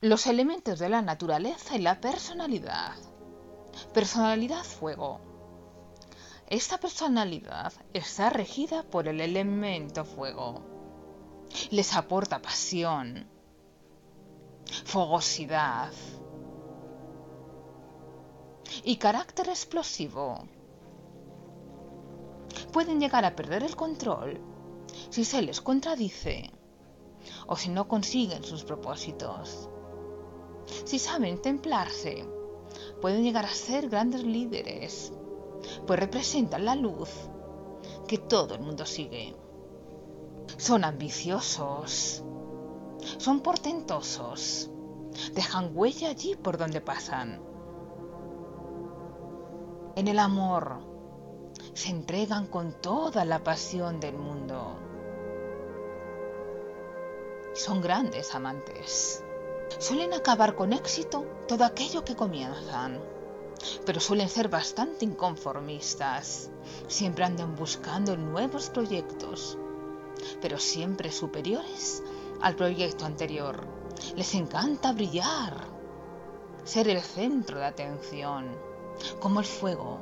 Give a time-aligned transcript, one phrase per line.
[0.00, 2.94] Los elementos de la naturaleza y la personalidad.
[3.92, 5.20] Personalidad fuego.
[6.46, 10.62] Esta personalidad está regida por el elemento fuego.
[11.72, 13.26] Les aporta pasión,
[14.84, 15.90] fogosidad
[18.84, 20.46] y carácter explosivo.
[22.72, 24.40] Pueden llegar a perder el control
[25.10, 26.52] si se les contradice
[27.48, 29.68] o si no consiguen sus propósitos.
[30.84, 32.24] Si saben templarse,
[33.00, 35.12] pueden llegar a ser grandes líderes,
[35.86, 37.10] pues representan la luz
[38.06, 39.36] que todo el mundo sigue.
[40.56, 42.24] Son ambiciosos,
[43.18, 44.70] son portentosos,
[45.34, 47.40] dejan huella allí por donde pasan.
[49.94, 50.78] En el amor
[51.74, 54.78] se entregan con toda la pasión del mundo.
[57.54, 59.24] Son grandes amantes.
[59.76, 63.00] Suelen acabar con éxito todo aquello que comienzan,
[63.84, 66.50] pero suelen ser bastante inconformistas.
[66.86, 69.58] Siempre andan buscando nuevos proyectos,
[70.40, 72.02] pero siempre superiores
[72.40, 73.66] al proyecto anterior.
[74.16, 75.54] Les encanta brillar,
[76.64, 78.46] ser el centro de atención,
[79.20, 79.98] como el fuego.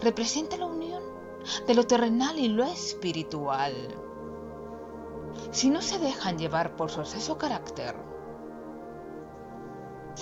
[0.00, 1.02] Representa la unión
[1.66, 3.74] de lo terrenal y lo espiritual.
[5.50, 8.11] Si no se dejan llevar por su exceso carácter,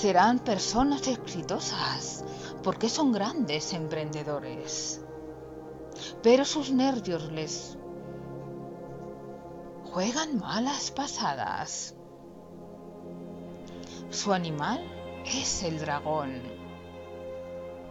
[0.00, 2.24] serán personas exitosas
[2.62, 5.02] porque son grandes emprendedores.
[6.22, 7.76] Pero sus nervios les
[9.92, 11.94] juegan malas pasadas.
[14.08, 14.80] Su animal
[15.26, 16.40] es el dragón.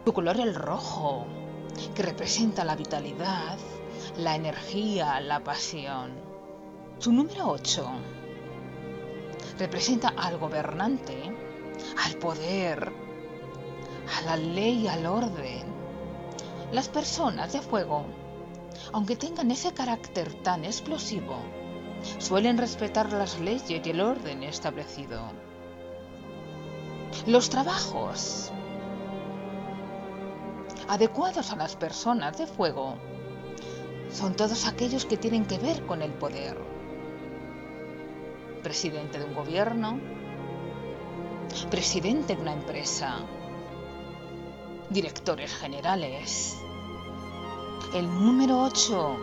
[0.04, 1.26] Su color el rojo,
[1.94, 3.56] que representa la vitalidad,
[4.18, 6.10] la energía, la pasión.
[6.98, 7.88] Su número 8
[9.58, 11.49] representa al gobernante,
[12.04, 12.92] al poder,
[14.18, 15.64] a la ley y al orden.
[16.72, 18.04] Las personas de fuego,
[18.92, 21.36] aunque tengan ese carácter tan explosivo,
[22.18, 25.22] suelen respetar las leyes y el orden establecido.
[27.26, 28.52] Los trabajos
[30.88, 32.96] adecuados a las personas de fuego
[34.10, 36.58] son todos aquellos que tienen que ver con el poder.
[38.62, 40.00] Presidente de un gobierno,
[41.70, 43.18] presidente de una empresa,
[44.88, 46.56] directores generales.
[47.94, 49.16] El número 8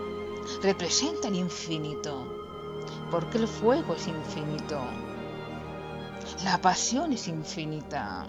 [0.61, 2.37] representa el infinito
[3.11, 4.79] porque el fuego es infinito.
[6.43, 8.27] La pasión es infinita.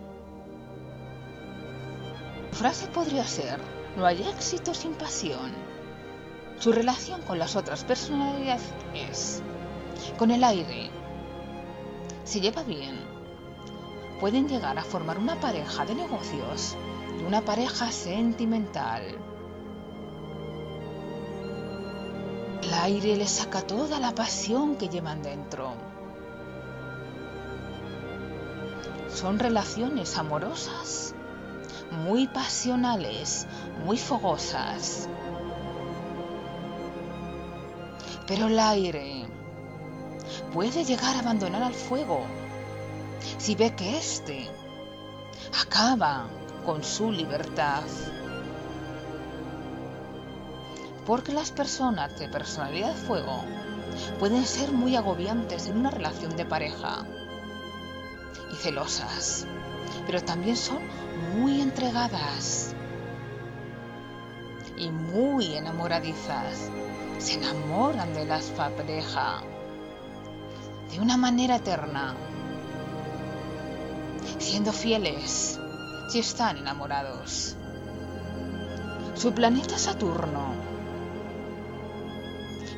[2.50, 3.60] La frase podría ser,
[3.96, 5.52] no hay éxito sin pasión.
[6.58, 9.42] Su relación con las otras personalidades,
[10.18, 10.90] con el aire,
[12.24, 13.17] se lleva bien.
[14.20, 16.76] Pueden llegar a formar una pareja de negocios
[17.20, 19.16] y una pareja sentimental.
[22.62, 25.72] El aire les saca toda la pasión que llevan dentro.
[29.08, 31.14] Son relaciones amorosas,
[32.04, 33.46] muy pasionales,
[33.84, 35.08] muy fogosas.
[38.26, 39.26] Pero el aire
[40.52, 42.22] puede llegar a abandonar al fuego
[43.38, 44.50] si ve que éste
[45.62, 46.26] acaba
[46.64, 47.82] con su libertad
[51.08, 53.42] porque las personas de personalidad fuego
[54.18, 57.06] pueden ser muy agobiantes en una relación de pareja
[58.52, 59.46] y celosas,
[60.06, 60.80] pero también son
[61.34, 62.74] muy entregadas
[64.76, 66.70] y muy enamoradizas.
[67.18, 69.40] Se enamoran de las pareja
[70.90, 72.14] de una manera eterna,
[74.38, 75.58] siendo fieles
[76.08, 77.56] si están enamorados.
[79.14, 80.52] Su planeta Saturno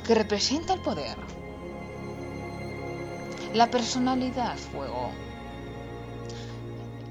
[0.05, 1.16] que representa el poder.
[3.55, 5.10] La personalidad fuego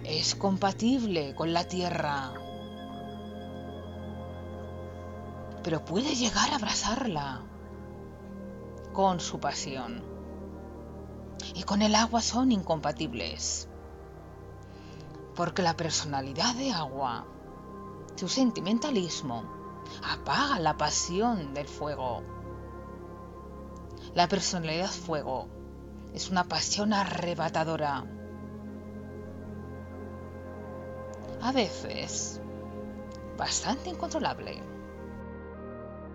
[0.04, 2.34] es compatible con la tierra,
[5.64, 7.42] pero puede llegar a abrazarla
[8.92, 10.04] con su pasión.
[11.56, 13.70] Y con el agua son incompatibles,
[15.40, 17.24] porque la personalidad de agua,
[18.18, 19.46] su sentimentalismo,
[20.04, 22.22] apaga la pasión del fuego.
[24.14, 25.48] La personalidad fuego
[26.14, 28.04] es una pasión arrebatadora.
[31.42, 32.42] A veces,
[33.38, 34.62] bastante incontrolable.